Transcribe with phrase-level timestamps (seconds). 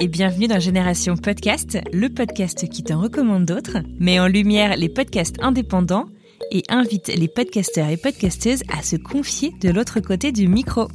[0.00, 4.88] et bienvenue dans Génération Podcast, le podcast qui t'en recommande d'autres, met en lumière les
[4.88, 6.06] podcasts indépendants
[6.52, 10.88] et invite les podcasteurs et podcasteuses à se confier de l'autre côté du micro.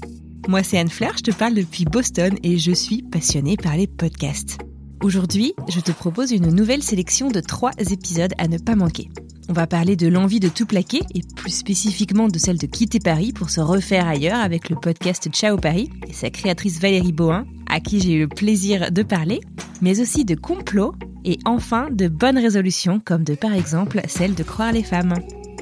[0.48, 3.88] Moi c'est Anne Fleur, je te parle depuis Boston et je suis passionnée par les
[3.88, 4.60] podcasts.
[5.02, 9.10] Aujourd'hui, je te propose une nouvelle sélection de trois épisodes à ne pas manquer.
[9.50, 13.00] On va parler de l'envie de tout plaquer et plus spécifiquement de celle de quitter
[13.00, 17.46] Paris pour se refaire ailleurs avec le podcast Ciao Paris et sa créatrice Valérie Bohin,
[17.70, 19.42] à qui j'ai eu le plaisir de parler,
[19.82, 24.44] mais aussi de complots et enfin de bonnes résolutions comme de par exemple celle de
[24.44, 25.16] croire les femmes.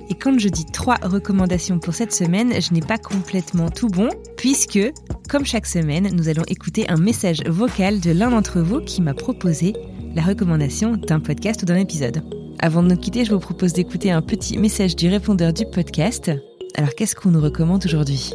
[0.10, 4.10] Et quand je dis trois recommandations pour cette semaine, je n'ai pas complètement tout bon,
[4.36, 4.92] puisque,
[5.30, 9.14] comme chaque semaine, nous allons écouter un message vocal de l'un d'entre vous qui m'a
[9.14, 9.74] proposé
[10.14, 12.22] la recommandation d'un podcast ou d'un épisode.
[12.64, 16.30] Avant de nous quitter, je vous propose d'écouter un petit message du répondeur du podcast.
[16.76, 18.34] Alors qu'est-ce qu'on nous recommande aujourd'hui?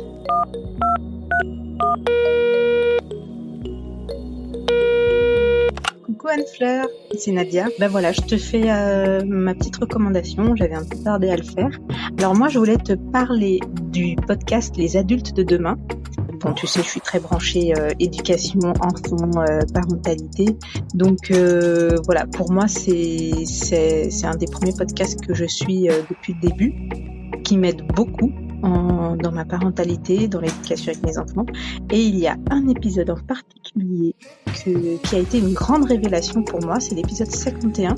[6.05, 7.69] Coucou Anne-Fleur, c'est Nadia.
[7.79, 11.45] Ben voilà, je te fais euh, ma petite recommandation, j'avais un peu tardé à le
[11.45, 11.71] faire.
[12.19, 13.61] Alors moi, je voulais te parler
[13.93, 15.79] du podcast Les adultes de demain.
[16.55, 20.57] Tu sais, je suis très branchée euh, éducation, enfant, euh, parentalité.
[20.95, 23.33] Donc euh, voilà, pour moi, c'est
[24.25, 26.75] un des premiers podcasts que je suis depuis le début,
[27.45, 31.47] qui m'aide beaucoup dans ma parentalité, dans l'éducation avec mes enfants.
[31.91, 34.15] Et il y a un épisode en particulier
[34.65, 37.95] qui a été une grande révélation pour moi, c'est l'épisode 51,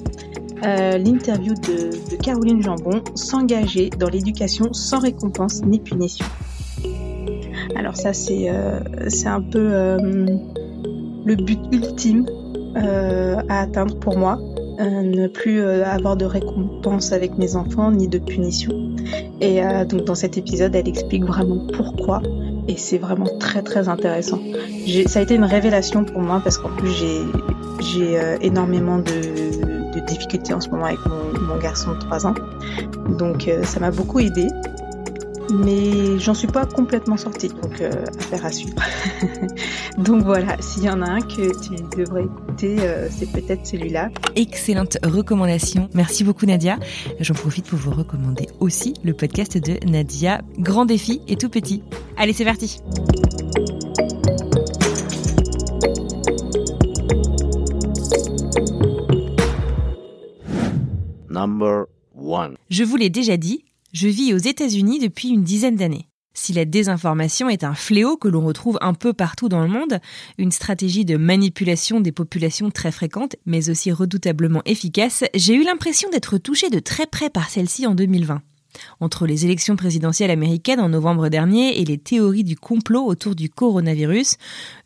[0.64, 6.26] euh, l'interview de Caroline Jambon, s'engager dans l'éducation sans récompense ni punition.
[7.78, 8.80] Alors ça c'est euh,
[9.26, 9.98] un peu euh,
[11.24, 12.26] le but ultime
[12.76, 14.38] euh, à atteindre pour moi,
[14.80, 18.72] ne plus avoir de récompense avec mes enfants ni de punition.
[19.40, 22.22] Et donc dans cet épisode, elle explique vraiment pourquoi
[22.68, 24.38] et c'est vraiment très très intéressant.
[25.06, 30.54] Ça a été une révélation pour moi parce qu'en plus j'ai énormément de, de difficultés
[30.54, 32.34] en ce moment avec mon, garçon de 3 ans.
[33.18, 34.46] Donc ça m'a beaucoup aidé.
[35.52, 38.74] Mais j'en suis pas complètement sortie, donc euh, affaire à suivre.
[39.98, 44.10] donc voilà, s'il y en a un que tu devrais écouter, euh, c'est peut-être celui-là.
[44.36, 45.88] Excellente recommandation.
[45.94, 46.78] Merci beaucoup Nadia.
[47.20, 51.82] J'en profite pour vous recommander aussi le podcast de Nadia, Grand défi et tout petit.
[52.16, 52.80] Allez, c'est parti.
[61.30, 61.86] Number
[62.16, 62.56] one.
[62.68, 66.08] Je vous l'ai déjà dit, je vis aux États-Unis depuis une dizaine d'années.
[66.34, 69.98] Si la désinformation est un fléau que l'on retrouve un peu partout dans le monde,
[70.38, 76.08] une stratégie de manipulation des populations très fréquente, mais aussi redoutablement efficace, j'ai eu l'impression
[76.10, 78.40] d'être touchée de très près par celle-ci en 2020.
[79.00, 83.48] Entre les élections présidentielles américaines en novembre dernier et les théories du complot autour du
[83.48, 84.36] coronavirus,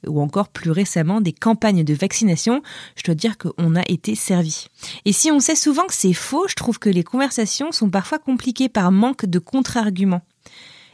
[0.06, 2.62] ou encore plus récemment des campagnes de vaccination,
[2.96, 4.66] je dois dire qu'on a été servi.
[5.04, 8.18] Et si on sait souvent que c'est faux, je trouve que les conversations sont parfois
[8.18, 10.22] compliquées par manque de contre-arguments.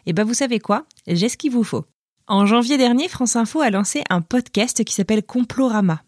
[0.06, 0.86] Et ben vous savez quoi?
[1.06, 1.84] J'ai ce qu'il vous faut.
[2.26, 6.02] En janvier dernier, France Info a lancé un podcast qui s'appelle Complorama.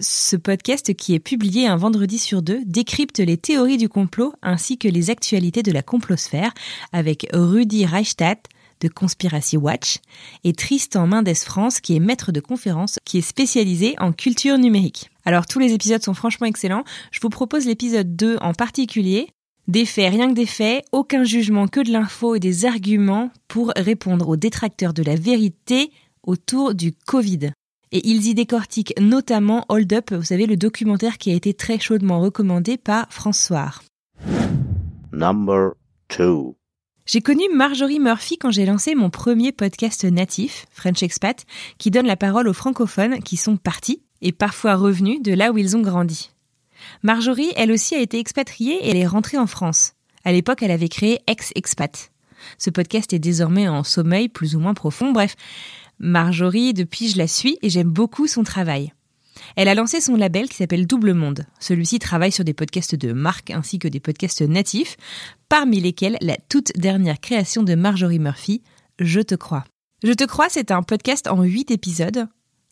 [0.00, 4.76] Ce podcast, qui est publié un vendredi sur deux, décrypte les théories du complot ainsi
[4.76, 6.52] que les actualités de la complosphère
[6.92, 8.48] avec Rudy Reichstadt
[8.80, 9.98] de Conspiracy Watch
[10.42, 15.10] et Tristan Mendes France qui est maître de conférence qui est spécialisé en culture numérique.
[15.24, 16.82] Alors tous les épisodes sont franchement excellents.
[17.12, 19.28] Je vous propose l'épisode 2 en particulier.
[19.68, 23.72] Des faits, rien que des faits, aucun jugement que de l'info et des arguments pour
[23.76, 25.92] répondre aux détracteurs de la vérité
[26.24, 27.52] autour du Covid.
[27.96, 31.78] Et ils y décortiquent notamment Hold Up, vous savez, le documentaire qui a été très
[31.78, 33.70] chaudement recommandé par François.
[35.12, 35.74] Number
[36.08, 36.56] two.
[37.06, 41.46] J'ai connu Marjorie Murphy quand j'ai lancé mon premier podcast natif, French Expat,
[41.78, 45.58] qui donne la parole aux francophones qui sont partis et parfois revenus de là où
[45.58, 46.32] ils ont grandi.
[47.04, 49.92] Marjorie, elle aussi, a été expatriée et elle est rentrée en France.
[50.24, 52.10] À l'époque, elle avait créé Ex-Expat.
[52.58, 55.12] Ce podcast est désormais en sommeil plus ou moins profond.
[55.12, 55.36] Bref,
[55.98, 58.92] Marjorie, depuis, je la suis et j'aime beaucoup son travail.
[59.56, 61.46] Elle a lancé son label qui s'appelle Double Monde.
[61.60, 64.96] Celui-ci travaille sur des podcasts de marque ainsi que des podcasts natifs,
[65.48, 68.62] parmi lesquels la toute dernière création de Marjorie Murphy,
[68.98, 69.64] Je te crois.
[70.02, 72.28] Je te crois, c'est un podcast en huit épisodes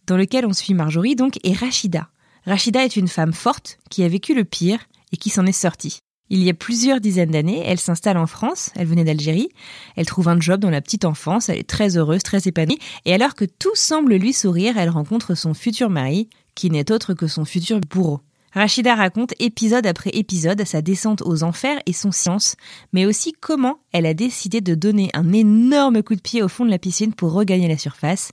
[0.07, 2.09] dans lequel on suit Marjorie donc et Rachida.
[2.45, 4.81] Rachida est une femme forte qui a vécu le pire
[5.13, 5.99] et qui s'en est sortie.
[6.34, 9.50] Il y a plusieurs dizaines d'années, elle s'installe en France, elle venait d'Algérie,
[9.96, 13.12] elle trouve un job dans la petite enfance, elle est très heureuse, très épanouie, et
[13.12, 17.26] alors que tout semble lui sourire, elle rencontre son futur mari, qui n'est autre que
[17.26, 18.23] son futur bourreau.
[18.52, 22.56] Rachida raconte épisode après épisode sa descente aux enfers et son science,
[22.94, 26.64] mais aussi comment elle a décidé de donner un énorme coup de pied au fond
[26.64, 28.32] de la piscine pour regagner la surface,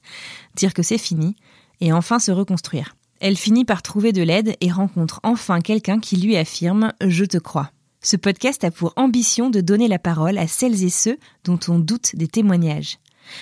[0.56, 1.36] dire que c'est fini,
[1.82, 2.96] et enfin se reconstruire.
[3.20, 7.38] Elle finit par trouver de l'aide et rencontre enfin quelqu'un qui lui affirme⁇ Je te
[7.38, 7.64] crois⁇
[8.02, 11.80] Ce podcast a pour ambition de donner la parole à celles et ceux dont on
[11.80, 12.98] doute des témoignages.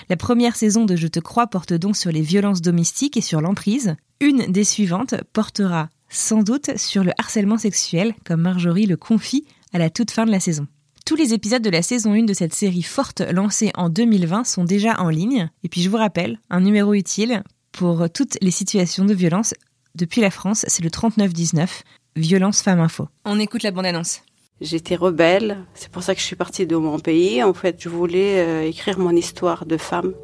[0.09, 3.39] La première saison de Je te crois porte donc sur les violences domestiques et sur
[3.39, 3.95] l'emprise.
[4.19, 9.77] Une des suivantes portera sans doute sur le harcèlement sexuel, comme Marjorie le confie à
[9.77, 10.65] la toute fin de la saison.
[11.05, 14.63] Tous les épisodes de la saison 1 de cette série forte lancée en 2020 sont
[14.63, 15.51] déjà en ligne.
[15.63, 19.53] Et puis je vous rappelle, un numéro utile pour toutes les situations de violence
[19.93, 21.83] depuis la France, c'est le 3919,
[22.15, 23.07] Violence Femmes Info.
[23.23, 24.21] On écoute la bande-annonce.
[24.59, 27.43] J'étais rebelle, c'est pour ça que je suis partie de mon pays.
[27.43, 30.15] En fait, je voulais euh, écrire mon histoire de femme.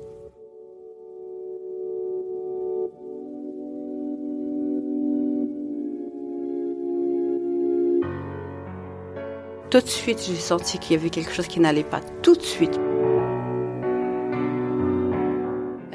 [9.70, 12.02] Tout de suite, j'ai senti qu'il y avait quelque chose qui n'allait pas.
[12.24, 12.80] Tout de suite.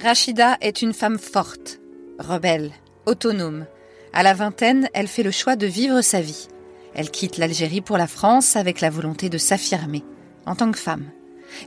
[0.00, 1.81] Rachida est une femme forte,
[2.20, 2.70] rebelle,
[3.06, 3.67] autonome.
[4.12, 6.49] À la vingtaine, elle fait le choix de vivre sa vie.
[6.94, 10.05] Elle quitte l'Algérie pour la France avec la volonté de s'affirmer
[10.46, 11.05] en tant que femme.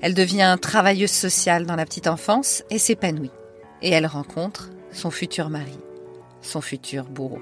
[0.01, 3.31] Elle devient travailleuse sociale dans la petite enfance et s'épanouit.
[3.81, 5.77] Et elle rencontre son futur mari,
[6.41, 7.39] son futur bourreau.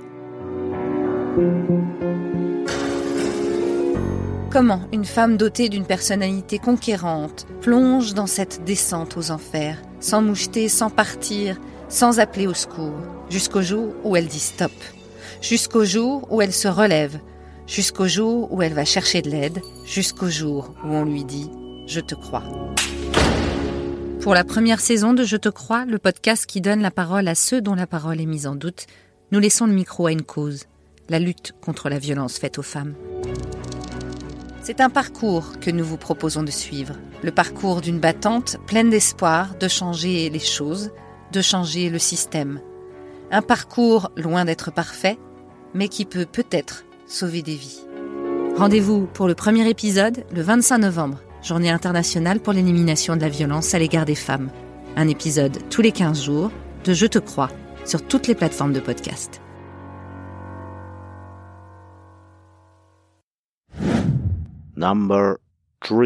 [4.49, 10.69] Comment une femme dotée d'une personnalité conquérante plonge dans cette descente aux enfers, sans moucheter,
[10.69, 12.97] sans partir, sans appeler au secours,
[13.29, 14.71] jusqu'au jour où elle dit stop,
[15.41, 17.19] jusqu'au jour où elle se relève,
[17.69, 21.45] jusqu'au jour où elle va chercher de l'aide, jusqu'au jour où on lui dit⁇
[21.88, 22.44] Je te crois⁇
[24.21, 27.36] Pour la première saison de Je te crois, le podcast qui donne la parole à
[27.36, 28.88] ceux dont la parole est mise en doute,
[29.31, 30.66] nous laissons le micro à une cause,
[31.10, 32.95] la lutte contre la violence faite aux femmes.
[34.63, 39.56] C'est un parcours que nous vous proposons de suivre, le parcours d'une battante pleine d'espoir
[39.60, 40.92] de changer les choses,
[41.31, 42.62] de changer le système.
[43.31, 45.19] Un parcours loin d'être parfait,
[45.75, 47.81] mais qui peut peut-être sauver des vies.
[48.56, 53.73] Rendez-vous pour le premier épisode le 25 novembre, journée internationale pour l'élimination de la violence
[53.73, 54.50] à l'égard des femmes.
[54.95, 56.51] Un épisode tous les 15 jours
[56.85, 57.50] de Je te crois
[57.85, 59.41] sur toutes les plateformes de podcast.
[64.75, 65.38] Number
[65.81, 66.06] 3.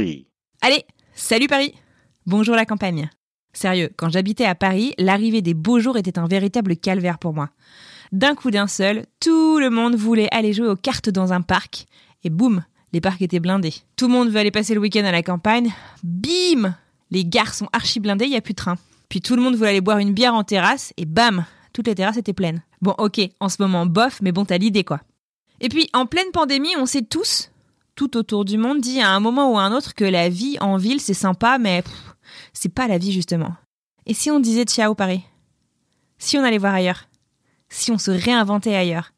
[0.62, 0.84] Allez,
[1.14, 1.76] salut Paris
[2.26, 3.10] Bonjour la campagne
[3.52, 7.50] Sérieux, quand j'habitais à Paris, l'arrivée des beaux jours était un véritable calvaire pour moi.
[8.12, 11.86] D'un coup d'un seul, tout le monde voulait aller jouer aux cartes dans un parc,
[12.24, 13.74] et boum, les parcs étaient blindés.
[13.96, 15.74] Tout le monde veut aller passer le week-end à la campagne,
[16.04, 16.76] bim
[17.12, 18.76] Les gares sont archi blindées, il n'y a plus de train.
[19.10, 21.96] Puis tout le monde voulait aller boire une bière en terrasse, et bam Toutes les
[21.96, 22.62] terrasses étaient pleines.
[22.82, 25.02] Bon ok, en ce moment bof, mais bon t'as l'idée quoi.
[25.60, 27.52] Et puis en pleine pandémie, on sait tous,
[27.96, 30.58] tout autour du monde, dit à un moment ou à un autre que la vie
[30.60, 31.84] en ville c'est sympa, mais
[32.54, 33.56] c'est pas la vie justement.
[34.06, 35.22] Et si on disait ciao Paris?
[36.18, 37.08] Si on allait voir ailleurs?
[37.74, 39.14] Si on se réinventait ailleurs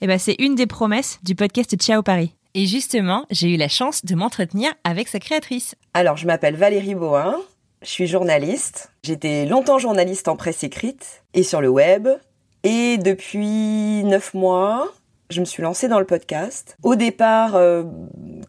[0.00, 2.34] Eh ben c'est une des promesses du podcast Ciao Paris.
[2.54, 5.76] Et justement, j'ai eu la chance de m'entretenir avec sa créatrice.
[5.94, 7.36] Alors, je m'appelle Valérie Bohin,
[7.82, 8.90] je suis journaliste.
[9.04, 12.08] J'étais longtemps journaliste en presse écrite et sur le web.
[12.64, 14.92] Et depuis neuf mois,
[15.30, 16.76] je me suis lancée dans le podcast.
[16.82, 17.84] Au départ, euh,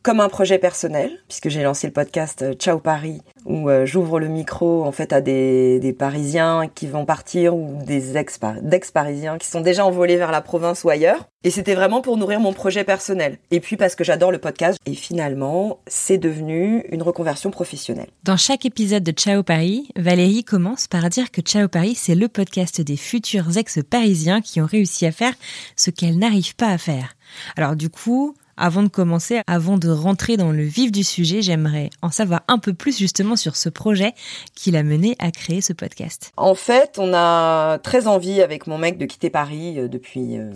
[0.03, 4.19] comme un projet personnel, puisque j'ai lancé le podcast euh, Ciao Paris, où euh, j'ouvre
[4.19, 9.37] le micro en fait à des, des Parisiens qui vont partir ou des ex d'ex-Parisiens
[9.37, 11.27] qui sont déjà envolés vers la province ou ailleurs.
[11.43, 13.37] Et c'était vraiment pour nourrir mon projet personnel.
[13.51, 14.77] Et puis parce que j'adore le podcast.
[14.85, 18.09] Et finalement, c'est devenu une reconversion professionnelle.
[18.23, 22.27] Dans chaque épisode de Ciao Paris, Valérie commence par dire que Ciao Paris, c'est le
[22.27, 25.33] podcast des futurs ex-parisiens qui ont réussi à faire
[25.77, 27.15] ce qu'elles n'arrivent pas à faire.
[27.55, 31.89] Alors du coup, avant de commencer, avant de rentrer dans le vif du sujet, j'aimerais
[32.01, 34.13] en savoir un peu plus justement sur ce projet
[34.55, 36.31] qui l'a mené à créer ce podcast.
[36.37, 40.51] En fait, on a très envie avec mon mec de quitter Paris euh, depuis, euh,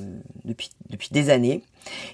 [0.45, 1.63] depuis, depuis des années.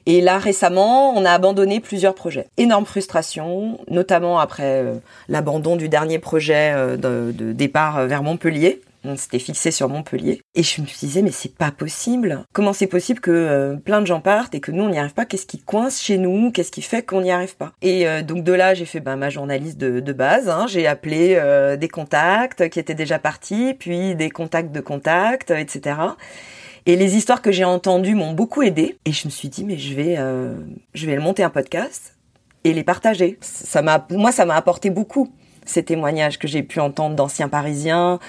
[0.05, 2.47] Et là, récemment, on a abandonné plusieurs projets.
[2.57, 4.95] Énorme frustration, notamment après euh,
[5.27, 10.41] l'abandon du dernier projet de, de départ vers Montpellier On s'était fixé sur Montpellier.
[10.55, 12.43] Et je me disais, mais c'est pas possible.
[12.53, 15.13] Comment c'est possible que euh, plein de gens partent et que nous, on n'y arrive
[15.13, 15.25] pas?
[15.25, 16.51] Qu'est-ce qui coince chez nous?
[16.51, 17.71] Qu'est-ce qui fait qu'on n'y arrive pas?
[17.81, 20.49] Et euh, donc de là, j'ai fait ben, ma journaliste de, base.
[20.49, 20.65] Hein.
[20.67, 25.95] J'ai appelé euh, des contacts qui étaient déjà partis, puis des contacts de contacts, etc.
[26.85, 28.97] Et les histoires que j'ai entendues m'ont beaucoup aidé.
[29.05, 30.17] Et je me suis dit, mais je vais,
[30.93, 32.15] je vais monter un podcast
[32.63, 33.37] et les partager.
[33.41, 35.31] Ça moi, ça m'a apporté beaucoup
[35.65, 38.19] ces témoignages que j'ai pu entendre d'anciens Parisiens,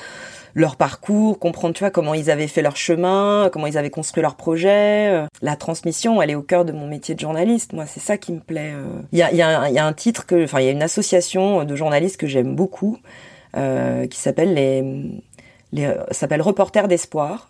[0.55, 4.23] leur parcours, comprendre tu vois comment ils avaient fait leur chemin, comment ils avaient construit
[4.23, 5.27] leur projet.
[5.43, 7.73] La transmission, elle est au cœur de mon métier de journaliste.
[7.73, 8.73] Moi, c'est ça qui me plaît.
[9.13, 10.83] Il y a, y, a, y a, un titre que, enfin, il y a une
[10.83, 12.99] association de journalistes que j'aime beaucoup
[13.57, 15.21] euh, qui s'appelle les,
[15.73, 17.50] les s'appelle Reporters d'espoir.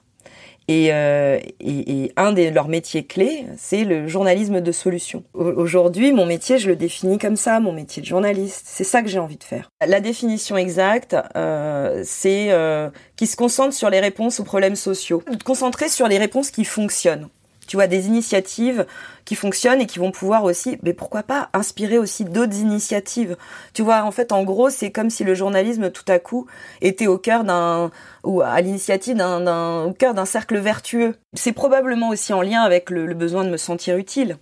[0.69, 5.25] Et, euh, et, et, un de leurs métiers clés, c'est le journalisme de solution.
[5.35, 8.67] Aujourd'hui, mon métier, je le définis comme ça, mon métier de journaliste.
[8.67, 9.71] C'est ça que j'ai envie de faire.
[9.85, 15.23] La définition exacte, euh, c'est euh, qui se concentre sur les réponses aux problèmes sociaux,
[15.45, 17.29] concentrer sur les réponses qui fonctionnent
[17.71, 18.85] tu vois, des initiatives
[19.25, 23.37] qui fonctionnent et qui vont pouvoir aussi, mais pourquoi pas, inspirer aussi d'autres initiatives.
[23.75, 26.49] Tu vois, en fait, en gros, c'est comme si le journalisme, tout à coup,
[26.81, 27.93] était au cœur d'un,
[28.25, 31.15] ou à l'initiative d'un, au cœur d'un cercle vertueux.
[31.35, 34.39] C'est probablement aussi en lien avec le, besoin de me sentir utile.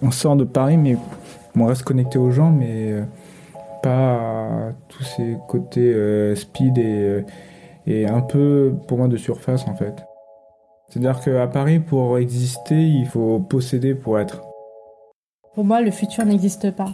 [0.00, 0.96] On sort de Paris, mais
[1.54, 3.02] on reste connecté aux gens, mais
[3.82, 7.22] pas à tous ces côtés euh, speed et,
[7.86, 10.06] et un peu, pour moi, de surface, en fait.
[10.88, 14.42] C'est-à-dire qu'à Paris, pour exister, il faut posséder pour être.
[15.54, 16.92] Pour moi, le futur n'existe pas.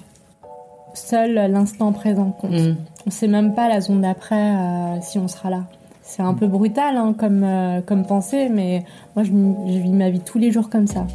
[0.94, 2.52] Seul l'instant présent compte.
[2.52, 2.76] Mmh.
[3.06, 5.64] On ne sait même pas la zone d'après euh, si on sera là.
[6.02, 10.10] C'est un peu brutal hein, comme, euh, comme pensée, mais moi, je, je vis ma
[10.10, 11.06] vie tous les jours comme ça.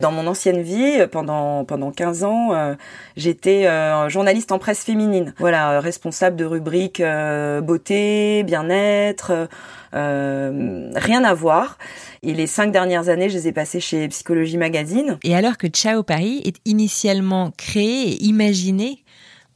[0.00, 2.76] Dans mon ancienne vie, pendant pendant 15 ans, euh,
[3.16, 5.34] j'étais euh, journaliste en presse féminine.
[5.40, 9.48] Voilà, euh, responsable de rubriques beauté, bien-être,
[9.92, 11.78] rien à voir.
[12.22, 15.18] Et les cinq dernières années, je les ai passées chez Psychologie Magazine.
[15.24, 19.02] Et alors que Ciao Paris est initialement créé et imaginé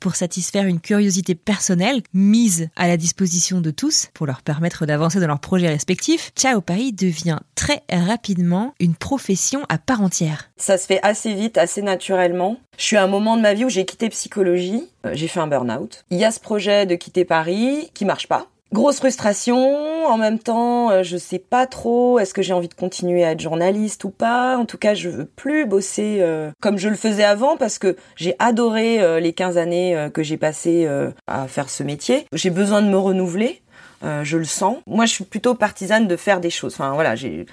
[0.03, 5.21] pour satisfaire une curiosité personnelle mise à la disposition de tous pour leur permettre d'avancer
[5.21, 10.51] dans leurs projets respectifs, Ciao Paris devient très rapidement une profession à part entière.
[10.57, 12.57] Ça se fait assez vite, assez naturellement.
[12.79, 14.83] Je suis à un moment de ma vie où j'ai quitté psychologie,
[15.13, 16.05] j'ai fait un burn-out.
[16.11, 18.49] Il y a ce projet de quitter Paris qui marche pas.
[18.73, 22.75] Grosse frustration, en même temps, euh, je sais pas trop, est-ce que j'ai envie de
[22.75, 26.79] continuer à être journaliste ou pas En tout cas, je veux plus bosser euh, comme
[26.79, 30.89] je le faisais avant parce que j'ai adoré euh, les 15 années que j'ai passées
[31.27, 32.27] à faire ce métier.
[32.33, 33.61] J'ai besoin de me renouveler,
[34.03, 34.79] je le sens.
[34.87, 36.73] Moi, je suis plutôt partisane de faire des choses.
[36.73, 37.45] Enfin, voilà, j'ai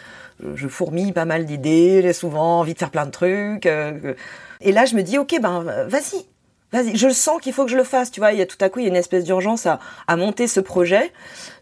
[0.55, 3.65] je fourmille pas mal d'idées, j'ai souvent envie de faire plein de trucs.
[3.65, 6.25] et là, je me dis, ok, ben vas-y,
[6.71, 8.57] vas-y, je sens qu'il faut que je le fasse, tu vois, il y a tout
[8.61, 11.11] à coup, il y a une espèce d'urgence à, à monter ce projet.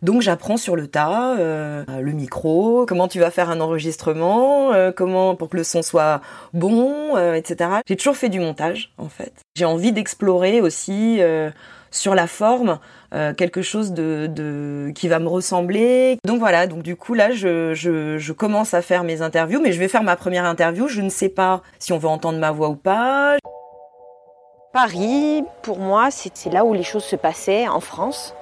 [0.01, 4.91] Donc j'apprends sur le tas, euh, le micro, comment tu vas faire un enregistrement, euh,
[4.91, 6.21] comment pour que le son soit
[6.53, 7.69] bon, euh, etc.
[7.87, 9.33] J'ai toujours fait du montage, en fait.
[9.55, 11.49] J'ai envie d'explorer aussi euh,
[11.91, 12.79] sur la forme
[13.13, 16.19] euh, quelque chose de, de, qui va me ressembler.
[16.25, 19.71] Donc voilà, donc du coup là, je, je, je commence à faire mes interviews, mais
[19.71, 20.87] je vais faire ma première interview.
[20.87, 23.37] Je ne sais pas si on va entendre ma voix ou pas.
[24.79, 28.35] Paris, pour moi, c'est là où les choses se passaient en France.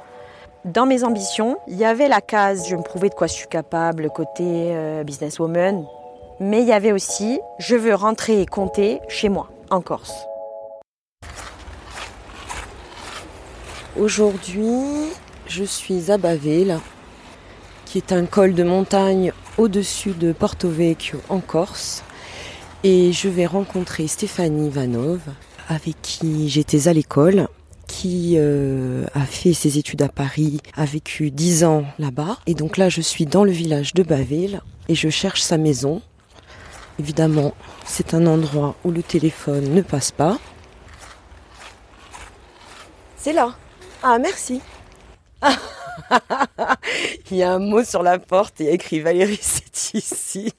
[0.65, 3.47] Dans mes ambitions, il y avait la case je me prouvais de quoi je suis
[3.47, 5.85] capable côté euh, businesswoman,
[6.41, 10.13] mais il y avait aussi je veux rentrer et compter chez moi, en Corse.
[13.97, 15.13] Aujourd'hui,
[15.47, 16.79] je suis à Baville,
[17.85, 22.03] qui est un col de montagne au-dessus de Porto Vecchio en Corse,
[22.83, 25.21] et je vais rencontrer Stéphanie Vanov,
[25.67, 27.47] avec qui j'étais à l'école,
[27.87, 32.37] qui euh, a fait ses études à Paris, a vécu dix ans là-bas.
[32.47, 36.01] Et donc là, je suis dans le village de Baville et je cherche sa maison.
[36.99, 37.53] Évidemment,
[37.85, 40.39] c'est un endroit où le téléphone ne passe pas.
[43.17, 43.55] C'est là.
[44.03, 44.61] Ah, merci.
[47.31, 50.53] il y a un mot sur la porte et écrit Valérie, c'est ici.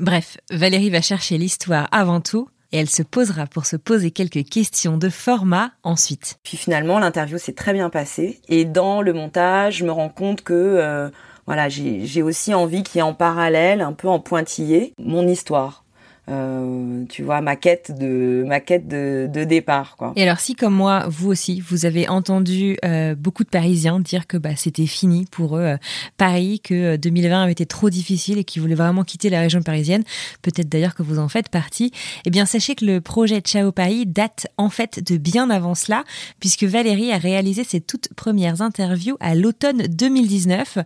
[0.00, 4.44] Bref, Valérie va chercher l'histoire avant tout et elle se posera pour se poser quelques
[4.48, 6.38] questions de format ensuite.
[6.42, 10.42] Puis finalement, l'interview s'est très bien passée et dans le montage, je me rends compte
[10.42, 11.08] que euh,
[11.46, 15.84] voilà, j'ai aussi envie qu'il y ait en parallèle, un peu en pointillé, mon histoire.
[16.28, 20.12] Euh, tu vois, ma quête de ma quête de, de départ, quoi.
[20.16, 24.26] Et alors, si comme moi, vous aussi, vous avez entendu euh, beaucoup de Parisiens dire
[24.26, 25.76] que bah, c'était fini pour eux euh,
[26.18, 30.02] Paris, que 2020 avait été trop difficile et qu'ils voulaient vraiment quitter la région parisienne,
[30.42, 31.92] peut-être d'ailleurs que vous en faites partie.
[32.26, 36.04] Eh bien, sachez que le projet Ciao Paris date en fait de bien avant cela,
[36.40, 40.78] puisque Valérie a réalisé ses toutes premières interviews à l'automne 2019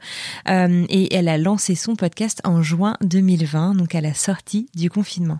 [0.48, 5.31] et elle a lancé son podcast en juin 2020, donc à la sortie du confinement.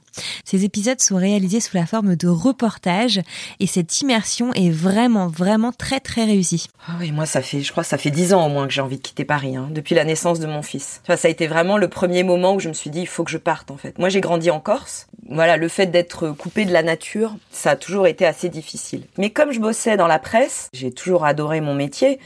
[0.45, 3.21] Ces épisodes sont réalisés sous la forme de reportages
[3.61, 6.69] et cette immersion est vraiment, vraiment très, très réussie.
[6.87, 8.81] Ah oui, moi, ça fait, je crois, ça fait dix ans au moins que j'ai
[8.81, 11.01] envie de quitter Paris, hein, depuis la naissance de mon fils.
[11.07, 13.31] Ça a été vraiment le premier moment où je me suis dit, il faut que
[13.31, 13.99] je parte, en fait.
[13.99, 15.07] Moi, j'ai grandi en Corse.
[15.29, 19.05] Voilà, le fait d'être coupé de la nature, ça a toujours été assez difficile.
[19.19, 22.19] Mais comme je bossais dans la presse, j'ai toujours adoré mon métier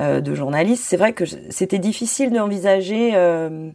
[0.00, 0.84] euh, de journaliste.
[0.86, 3.70] C'est vrai que c'était difficile d'envisager, euh,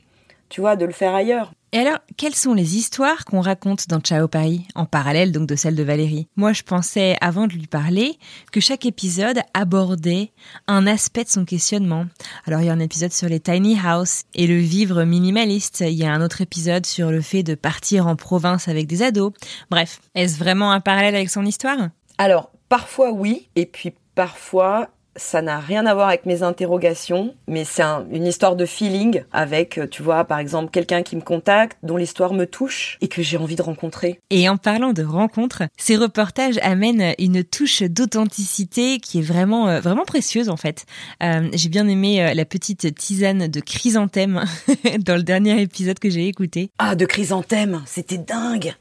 [0.50, 1.52] tu vois, de le faire ailleurs.
[1.76, 5.56] Et alors, quelles sont les histoires qu'on raconte dans Ciao Paris, en parallèle donc de
[5.56, 6.28] celle de Valérie?
[6.36, 8.20] Moi, je pensais, avant de lui parler,
[8.52, 10.34] que chaque épisode abordait
[10.68, 12.06] un aspect de son questionnement.
[12.46, 15.80] Alors, il y a un épisode sur les tiny house et le vivre minimaliste.
[15.80, 19.02] Il y a un autre épisode sur le fait de partir en province avec des
[19.02, 19.34] ados.
[19.72, 21.90] Bref, est-ce vraiment un parallèle avec son histoire?
[22.20, 27.64] Alors, parfois oui, et puis parfois ça n'a rien à voir avec mes interrogations, mais
[27.64, 31.98] c'est une histoire de feeling avec, tu vois, par exemple, quelqu'un qui me contacte, dont
[31.98, 34.20] l'histoire me touche et que j'ai envie de rencontrer.
[34.30, 39.80] Et en parlant de rencontres, ces reportages amènent une touche d'authenticité qui est vraiment, euh,
[39.80, 40.86] vraiment précieuse en fait.
[41.22, 44.44] Euh, j'ai bien aimé euh, la petite tisane de chrysanthème
[45.00, 46.72] dans le dernier épisode que j'ai écouté.
[46.80, 48.74] Ah, de chrysanthème, c'était dingue.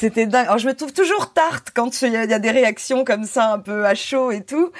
[0.00, 0.46] C'était dingue.
[0.46, 3.58] Alors, je me trouve toujours tarte quand il y, a des réactions comme ça, un
[3.58, 4.72] peu à chaud et tout.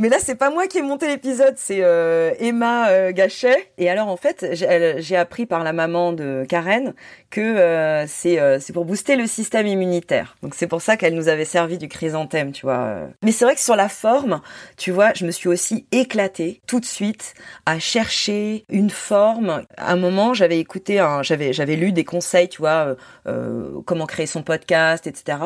[0.00, 3.72] Mais là, c'est pas moi qui ai monté l'épisode, c'est euh, Emma euh, Gachet.
[3.78, 6.94] Et alors, en fait, j'ai appris par la maman de Karen
[7.30, 10.36] que euh, c'est c'est pour booster le système immunitaire.
[10.42, 13.08] Donc c'est pour ça qu'elle nous avait servi du chrysanthème, tu vois.
[13.24, 14.40] Mais c'est vrai que sur la forme,
[14.76, 17.34] tu vois, je me suis aussi éclatée tout de suite
[17.66, 19.64] à chercher une forme.
[19.76, 22.94] À un moment, j'avais écouté, j'avais j'avais lu des conseils, tu vois,
[23.84, 25.38] comment créer son podcast, etc.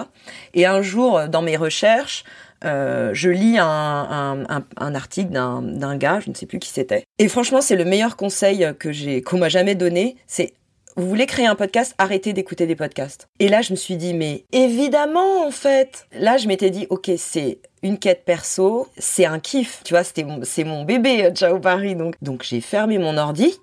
[0.52, 2.24] Et un jour, dans mes recherches,
[2.64, 4.44] euh, je lis un,
[4.78, 7.04] article d'un gars, je ne sais plus qui c'était.
[7.18, 10.16] Et franchement, c'est le meilleur conseil que qu'on m'a jamais donné.
[10.26, 10.54] C'est
[10.96, 13.28] vous voulez créer un podcast, arrêtez d'écouter des podcasts.
[13.38, 16.06] Et là, je me suis dit, mais évidemment, en fait.
[16.12, 19.80] Là, je m'étais dit, ok, c'est une quête perso, c'est un kiff.
[19.84, 21.96] Tu vois, c'était c'est mon bébé, euh, Ciao Paris.
[21.96, 23.58] Donc, donc j'ai fermé mon ordi,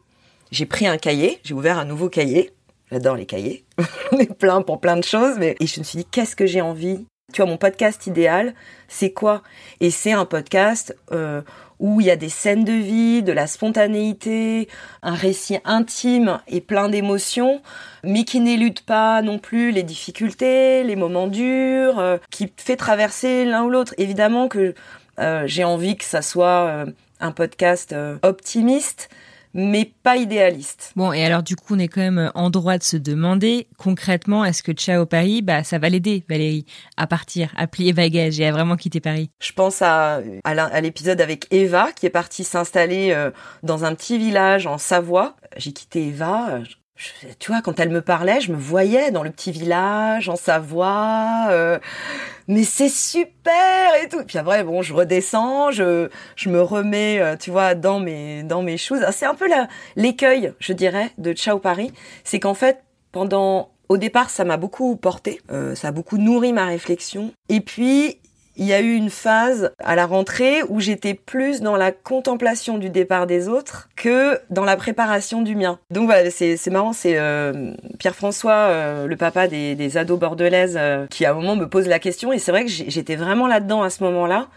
[0.51, 2.51] j'ai pris un cahier, j'ai ouvert un nouveau cahier.
[2.91, 3.63] J'adore les cahiers.
[4.11, 6.47] On est plein pour plein de choses, mais et je me suis dit, qu'est-ce que
[6.47, 7.05] j'ai envie?
[7.31, 8.53] Tu vois, mon podcast idéal,
[8.87, 9.43] c'est quoi?
[9.79, 11.41] Et c'est un podcast euh,
[11.79, 14.67] où il y a des scènes de vie, de la spontanéité,
[15.01, 17.61] un récit intime et plein d'émotions,
[18.03, 23.45] mais qui n'élude pas non plus les difficultés, les moments durs, euh, qui fait traverser
[23.45, 23.93] l'un ou l'autre.
[23.97, 24.73] Évidemment que
[25.19, 26.85] euh, j'ai envie que ça soit
[27.19, 29.09] un podcast optimiste,
[29.53, 30.93] mais pas idéaliste.
[30.95, 34.45] Bon, et alors du coup, on est quand même en droit de se demander concrètement,
[34.45, 36.65] est-ce que Ciao Paris, bah, ça va l'aider, Valérie,
[36.97, 39.29] à partir, à plier bagages et à vraiment quitter Paris?
[39.39, 43.31] Je pense à, à l'épisode avec Eva, qui est partie s'installer euh,
[43.63, 45.35] dans un petit village en Savoie.
[45.57, 46.59] J'ai quitté Eva,
[47.39, 51.47] tu vois, quand elle me parlait, je me voyais dans le petit village, en Savoie.
[51.49, 51.79] Euh,
[52.47, 54.23] mais c'est super et tout.
[54.25, 58.61] Puis après, bon, je redescends, je, je me remets, euh, tu vois, dans mes, dans
[58.61, 59.01] mes choses.
[59.05, 59.47] Ah, c'est un peu
[59.95, 61.93] l'écueil, je dirais, de Ciao Paris.
[62.23, 66.53] C'est qu'en fait, pendant, au départ, ça m'a beaucoup porté, euh, ça a beaucoup nourri
[66.53, 67.31] ma réflexion.
[67.49, 68.18] Et puis,
[68.59, 72.77] il y a eu une phase à la rentrée où j'étais plus dans la contemplation
[72.77, 75.79] du départ des autres que dans la préparation du mien.
[75.91, 81.07] Donc voilà, c'est marrant, c'est euh, Pierre-François, euh, le papa des, des ados bordelaises, euh,
[81.07, 83.81] qui à un moment me pose la question, et c'est vrai que j'étais vraiment là-dedans
[83.81, 84.49] à ce moment-là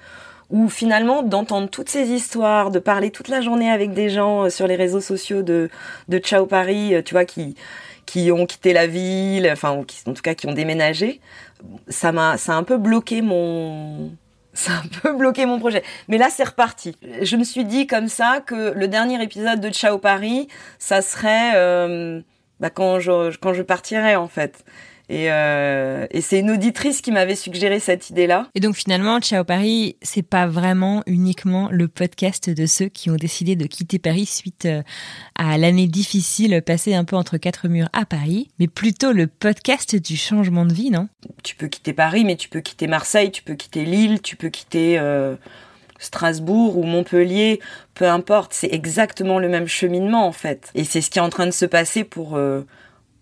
[0.50, 4.66] où finalement d'entendre toutes ces histoires, de parler toute la journée avec des gens sur
[4.66, 5.70] les réseaux sociaux de,
[6.08, 7.54] de Ciao Paris, tu vois, qui,
[8.04, 11.20] qui ont quitté la ville, enfin, qui, en tout cas qui ont déménagé,
[11.88, 14.12] ça m'a, ça a un peu bloqué mon,
[14.53, 15.83] ça a un peu bloqué mon projet.
[16.09, 16.96] Mais là, c'est reparti.
[17.22, 20.48] Je me suis dit comme ça que le dernier épisode de Ciao Paris,
[20.79, 22.20] ça serait euh,
[22.61, 24.64] bah, quand je quand je partirais en fait.
[25.12, 28.48] Et, euh, et c'est une auditrice qui m'avait suggéré cette idée-là.
[28.55, 33.16] Et donc finalement, Ciao Paris, c'est pas vraiment uniquement le podcast de ceux qui ont
[33.16, 34.83] décidé de quitter Paris suite euh,
[35.35, 39.96] à l'année difficile passée un peu entre quatre murs à Paris, mais plutôt le podcast
[39.96, 41.09] du changement de vie, non?
[41.42, 44.48] Tu peux quitter Paris, mais tu peux quitter Marseille, tu peux quitter Lille, tu peux
[44.48, 45.35] quitter euh,
[45.98, 47.61] Strasbourg ou Montpellier,
[47.92, 50.70] peu importe, c'est exactement le même cheminement en fait.
[50.75, 52.38] Et c'est ce qui est en train de se passer pour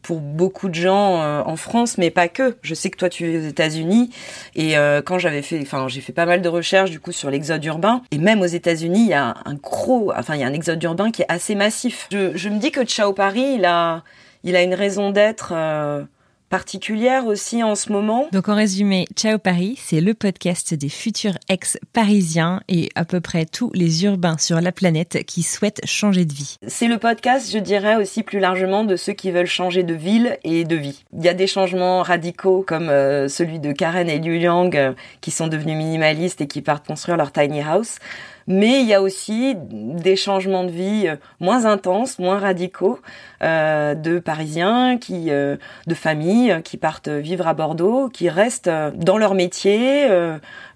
[0.03, 2.57] pour beaucoup de gens euh, en France, mais pas que.
[2.63, 4.11] Je sais que toi tu es aux États-Unis
[4.55, 7.31] et euh, quand j'avais fait, enfin j'ai fait pas mal de recherches du coup sur
[7.31, 10.47] l'exode urbain et même aux États-Unis il y a un gros, enfin il y a
[10.47, 12.09] un exode urbain qui est assez massif.
[12.13, 14.03] Je, je me dis que Ciao Paris il a,
[14.45, 15.53] il a une raison d'être.
[15.55, 16.05] Euh,
[16.51, 18.29] particulière aussi en ce moment.
[18.33, 23.47] Donc en résumé, Ciao Paris, c'est le podcast des futurs ex-parisiens et à peu près
[23.47, 26.57] tous les urbains sur la planète qui souhaitent changer de vie.
[26.67, 30.39] C'est le podcast, je dirais aussi plus largement, de ceux qui veulent changer de ville
[30.43, 31.05] et de vie.
[31.17, 34.93] Il y a des changements radicaux comme euh, celui de Karen et Liu Yang euh,
[35.21, 37.99] qui sont devenus minimalistes et qui partent construire leur tiny house.
[38.47, 42.99] Mais il y a aussi des changements de vie euh, moins intenses, moins radicaux,
[43.43, 49.19] euh, de Parisiens, qui, euh, de familles qui partent vivre à Bordeaux, qui restent dans
[49.19, 50.09] leur métier,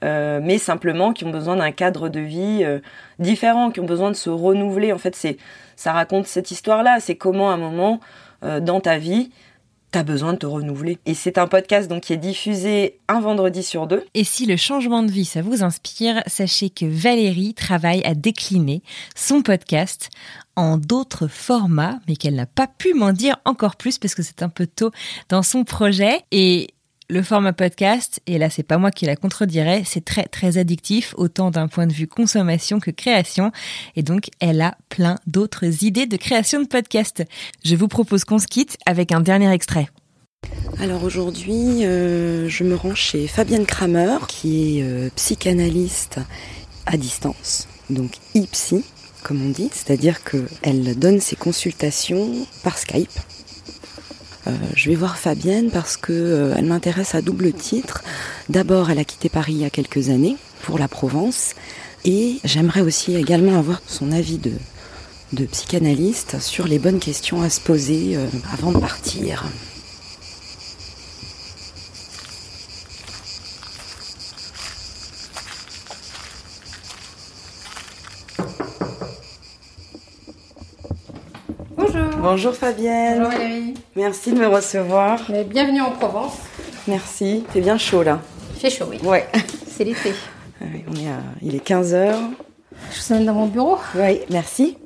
[0.02, 2.64] mais simplement qui ont besoin d'un cadre de vie
[3.18, 4.92] différent, qui ont besoin de se renouveler.
[4.92, 5.36] En fait, c'est
[5.76, 6.98] ça raconte cette histoire-là.
[7.00, 8.00] C'est comment à un moment
[8.42, 9.30] dans ta vie
[9.94, 10.98] t'as besoin de te renouveler.
[11.06, 14.02] Et c'est un podcast donc qui est diffusé un vendredi sur deux.
[14.14, 18.82] Et si le changement de vie, ça vous inspire, sachez que Valérie travaille à décliner
[19.14, 20.10] son podcast
[20.56, 24.42] en d'autres formats, mais qu'elle n'a pas pu m'en dire encore plus parce que c'est
[24.42, 24.90] un peu tôt
[25.28, 26.22] dans son projet.
[26.32, 26.73] Et
[27.08, 31.14] le format podcast, et là c'est pas moi qui la contredirais, c'est très très addictif,
[31.18, 33.52] autant d'un point de vue consommation que création,
[33.96, 37.24] et donc elle a plein d'autres idées de création de podcast.
[37.64, 39.88] Je vous propose qu'on se quitte avec un dernier extrait.
[40.78, 46.20] Alors aujourd'hui, euh, je me rends chez Fabienne Kramer, qui est euh, psychanalyste
[46.86, 48.84] à distance, donc e-psy,
[49.22, 53.12] comme on dit, c'est-à-dire qu'elle donne ses consultations par Skype
[54.46, 58.02] euh, je vais voir Fabienne parce que euh, elle m'intéresse à double titre.
[58.48, 61.54] D'abord, elle a quitté Paris il y a quelques années pour la Provence
[62.04, 64.52] et j'aimerais aussi également avoir son avis de,
[65.50, 69.44] psychanalyste sur les bonnes questions à se poser euh, avant de partir.
[82.24, 83.18] Bonjour Fabienne.
[83.18, 83.74] Bonjour Valérie.
[83.96, 85.20] Merci de me recevoir.
[85.46, 86.38] bienvenue en Provence.
[86.88, 87.44] Merci.
[87.52, 88.18] C'est bien chaud là.
[88.54, 88.98] Il fait chaud, oui.
[89.04, 89.28] Ouais.
[89.66, 90.14] C'est l'été.
[90.62, 91.04] on est
[91.42, 92.14] Il est 15h.
[92.92, 93.76] Je vous amène dans mon bureau.
[93.94, 94.78] Oui, merci.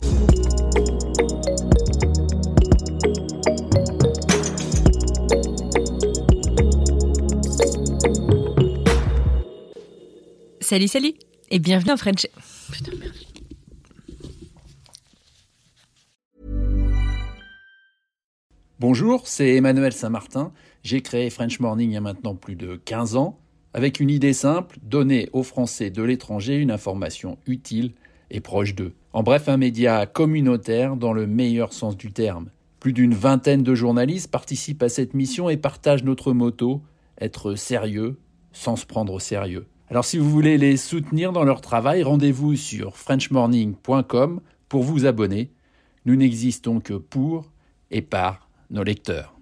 [10.61, 11.15] Salut, salut
[11.51, 12.27] et bienvenue en French.
[12.73, 13.13] Putain, merde.
[18.79, 20.53] Bonjour, c'est Emmanuel Saint-Martin.
[20.83, 23.41] J'ai créé French Morning il y a maintenant plus de 15 ans
[23.75, 27.93] avec une idée simple, donner aux Français de l'étranger une information utile
[28.31, 28.95] et proche d'eux.
[29.13, 32.51] En bref, un média communautaire dans le meilleur sens du terme.
[32.81, 36.83] Plus d'une vingtaine de journalistes participent à cette mission et partagent notre motto
[37.21, 38.19] être sérieux
[38.53, 39.67] sans se prendre au sérieux.
[39.89, 45.53] Alors si vous voulez les soutenir dans leur travail, rendez-vous sur frenchmorning.com pour vous abonner.
[46.05, 47.53] Nous n'existons que pour
[47.91, 49.36] et par nos lecteurs.